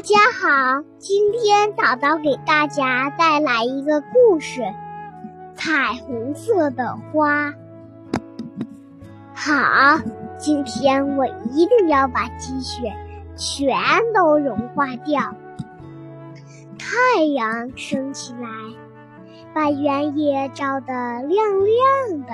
[0.00, 4.62] 大家好，今天早早给大家带来一个故事：
[5.54, 7.52] 彩虹色的花。
[9.34, 10.00] 好，
[10.38, 12.90] 今天我一定要把积雪
[13.36, 13.78] 全
[14.14, 15.34] 都融化掉。
[16.78, 18.48] 太阳升起来，
[19.52, 22.32] 把原野照得亮亮的。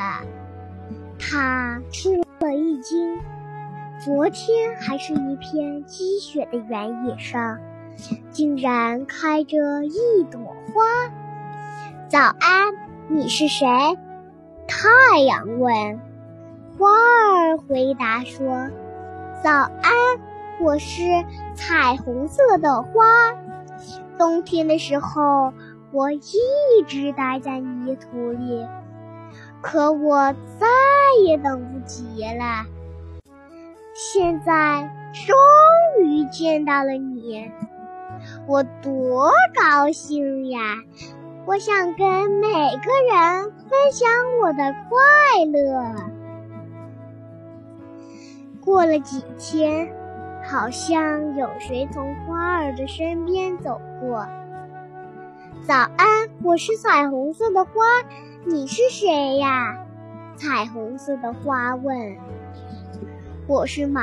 [1.19, 3.19] 他吃了一惊。
[3.99, 7.59] 昨天还是一片积雪的原野上，
[8.31, 10.85] 竟然开着一朵花。
[12.07, 12.75] 早安，
[13.09, 13.67] 你是谁？
[14.69, 15.99] 太阳问。
[16.79, 18.69] 花儿回答说
[19.43, 19.93] ：“早安，
[20.61, 21.25] 我是
[21.55, 23.03] 彩虹色的花。
[24.19, 25.55] 冬天的时候，
[25.91, 26.21] 我一
[26.87, 28.67] 直待在泥土里，
[29.63, 30.67] 可我再
[31.25, 32.67] 也等不及了。”
[33.99, 37.51] 现在终于见到了你，
[38.47, 40.59] 我多高兴呀！
[41.47, 44.07] 我想跟每个人分享
[44.43, 45.95] 我的快乐。
[48.61, 49.91] 过了几天，
[50.45, 54.27] 好像有谁从花儿的身边走过。
[55.67, 57.73] 早安，我是彩虹色的花，
[58.45, 59.79] 你是谁呀？
[60.37, 62.19] 彩虹色的花问。
[63.49, 64.03] 我是蚂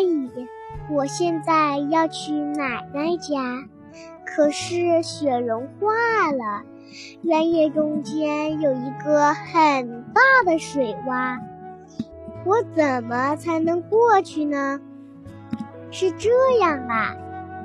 [0.00, 0.46] 蚁，
[0.88, 3.66] 我现在要去奶奶家，
[4.24, 6.62] 可是雪融化了，
[7.22, 11.40] 原野中间有一个很大的水洼，
[12.44, 14.80] 我怎么才能过去呢？
[15.90, 17.16] 是这样啊，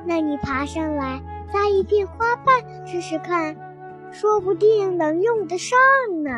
[0.07, 1.22] 那你爬上来
[1.53, 3.55] 摘一片花瓣试试看，
[4.09, 5.77] 说不定能用得上
[6.23, 6.31] 呢。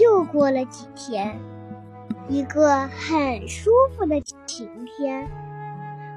[0.00, 1.38] 又过了几天。
[2.28, 5.28] 一个很舒服的晴天，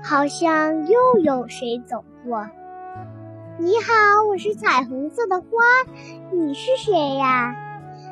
[0.03, 2.47] 好像又有谁走过。
[3.57, 5.47] 你好，我是彩虹色的花，
[6.31, 7.56] 你是谁呀？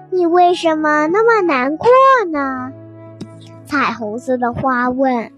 [0.10, 1.88] 你为什么那么难过
[2.32, 2.74] 呢？
[3.66, 5.32] 彩虹色的花问。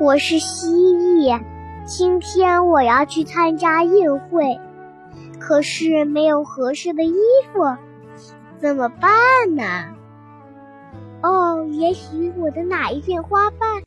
[0.00, 1.40] 我是蜥蜴，
[1.84, 4.58] 今天我要去参加宴会，
[5.38, 7.14] 可是没有合适的衣
[7.52, 7.76] 服，
[8.58, 9.10] 怎么办
[9.54, 9.94] 呢？
[11.80, 13.80] 也许我的哪一片花瓣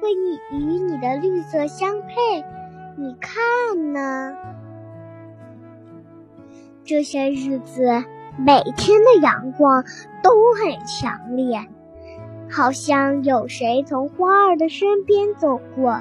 [0.00, 0.12] 会
[0.52, 2.14] 与你的绿色相配？
[2.96, 4.36] 你看呢？
[6.84, 8.04] 这些日子
[8.38, 9.84] 每天的阳光
[10.22, 11.66] 都很强烈，
[12.48, 16.00] 好像有谁从花儿的身边走过。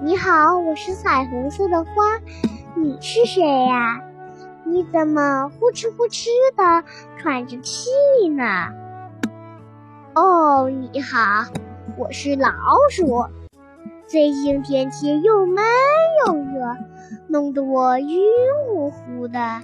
[0.00, 1.92] 你好，我是彩虹色的花，
[2.76, 4.00] 你是谁呀？
[4.64, 7.90] 你怎么呼哧呼哧的喘着气
[8.34, 8.79] 呢？
[10.12, 11.44] 哦，你好，
[11.96, 12.50] 我是老
[12.90, 13.26] 鼠。
[14.08, 15.64] 最近天气又闷
[16.26, 16.76] 又热，
[17.28, 18.18] 弄得我晕
[18.66, 19.62] 乎乎的。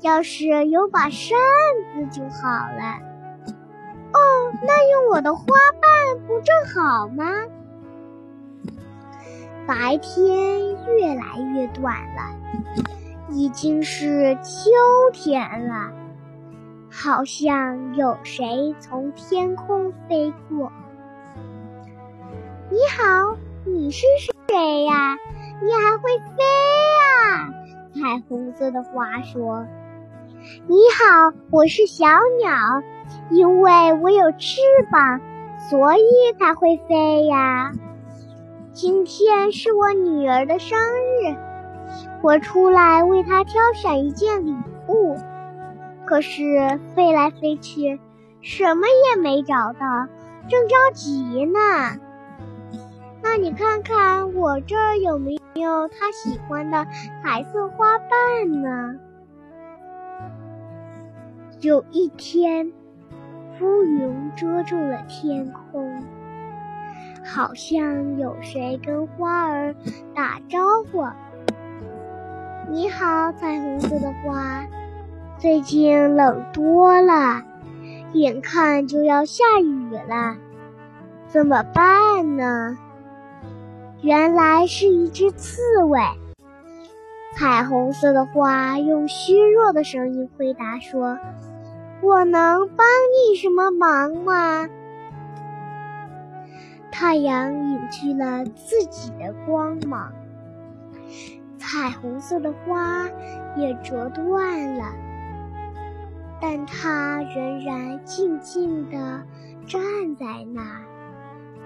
[0.00, 1.38] 要是有把扇
[1.94, 2.98] 子就好了。
[4.12, 4.18] 哦，
[4.62, 5.44] 那用我的花
[5.80, 7.24] 瓣不正好吗？
[9.68, 12.34] 白天越来越短了，
[13.30, 14.70] 已经是秋
[15.12, 15.92] 天了。
[16.98, 20.72] 好像有谁从天空飞过。
[22.70, 23.36] 你好，
[23.66, 24.06] 你是
[24.48, 25.18] 谁呀？
[25.62, 26.42] 你还会飞
[27.20, 27.52] 啊？
[27.92, 29.66] 彩虹色的花说
[30.66, 32.06] ：“你好，我是小
[32.38, 32.56] 鸟，
[33.30, 35.20] 因为我有翅膀，
[35.68, 36.02] 所以
[36.40, 37.72] 才会飞呀。
[38.72, 41.36] 今天是我女儿的生日，
[42.22, 44.56] 我出来为她挑选一件礼
[44.88, 45.18] 物。”
[46.06, 47.98] 可是飞来飞去，
[48.40, 50.06] 什么也没找到，
[50.48, 51.58] 正着急呢。
[53.20, 56.86] 那你看看我这儿有没有他喜欢的
[57.22, 58.94] 彩色花瓣呢？
[61.60, 62.72] 有一天，
[63.60, 66.04] 乌云遮住了天空，
[67.24, 69.74] 好像有谁跟花儿
[70.14, 70.60] 打招
[70.92, 71.04] 呼
[72.70, 74.64] ：“你好，彩虹色的花。”
[75.38, 77.42] 最近冷多了，
[78.14, 80.38] 眼看就要下雨了，
[81.28, 82.78] 怎么办呢？
[84.00, 86.00] 原来是一只刺猬。
[87.34, 91.18] 彩虹色的花用虚弱的声音回答说
[92.00, 92.86] ：“我能帮
[93.28, 94.66] 你什么忙吗？”
[96.90, 100.14] 太阳隐去了自己的光芒，
[101.58, 103.06] 彩虹色的花
[103.54, 104.86] 也折断了。
[106.48, 108.96] 但它仍然静静地
[109.66, 109.82] 站
[110.14, 110.86] 在那儿，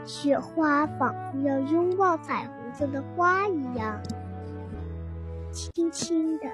[0.07, 4.01] 雪花仿佛要拥抱彩虹色的花一样，
[5.53, 6.47] 轻轻地、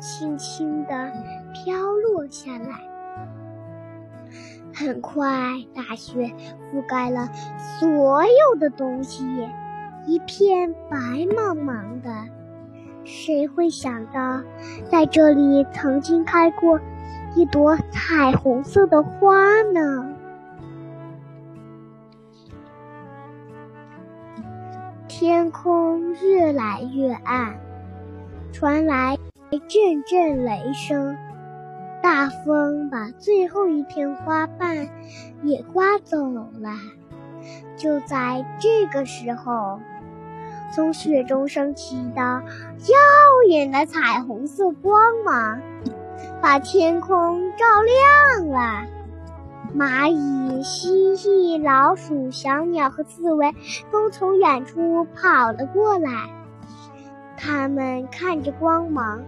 [0.00, 1.12] 轻轻地
[1.52, 2.80] 飘落下来。
[4.74, 5.28] 很快，
[5.74, 6.32] 大雪
[6.72, 7.28] 覆盖了
[7.78, 9.26] 所有的东西，
[10.06, 12.10] 一片白茫茫的。
[13.04, 14.42] 谁会想到，
[14.90, 16.80] 在这里曾经开过
[17.36, 19.36] 一朵彩虹色的花
[19.74, 20.08] 呢？
[25.06, 27.60] 天空越来越暗，
[28.54, 29.18] 传来
[29.50, 31.14] 阵阵雷声，
[32.02, 34.88] 大风把最后一片花瓣
[35.42, 36.72] 也刮走了。
[37.76, 39.78] 就在这个时候，
[40.74, 45.60] 从雪中升起的耀眼的彩虹色光芒，
[46.40, 48.86] 把天空照亮了。
[49.76, 53.54] 蚂蚁、蜥蜴、老鼠、小鸟和刺猬
[53.90, 56.30] 都从远处跑了过来。
[57.36, 59.22] 它们看着光芒，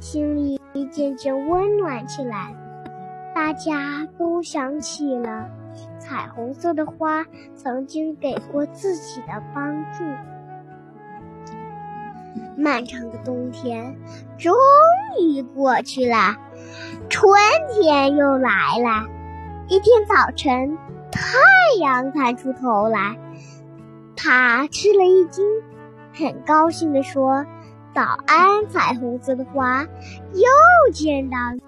[0.00, 2.54] 心里渐渐温暖起来。
[3.34, 5.48] 大家都想起了
[5.98, 7.24] 彩虹色的花
[7.54, 10.04] 曾经给过自己的帮助。
[12.56, 13.96] 漫长的冬天
[14.38, 14.54] 终
[15.20, 16.36] 于过去了，
[17.08, 17.32] 春
[17.72, 19.08] 天又来了。
[19.68, 20.76] 一天早晨，
[21.10, 21.30] 太
[21.80, 23.16] 阳探出头来，
[24.16, 25.44] 他吃了一惊，
[26.12, 27.46] 很高兴地说
[27.94, 29.82] ：“早安，彩虹色的花，
[30.32, 31.62] 又见到你。”